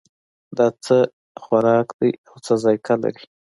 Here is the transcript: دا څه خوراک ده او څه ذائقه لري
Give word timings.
دا 0.57 0.67
څه 0.85 0.97
خوراک 1.41 1.87
ده 1.99 2.09
او 2.29 2.35
څه 2.45 2.53
ذائقه 2.63 2.93
لري 3.03 3.23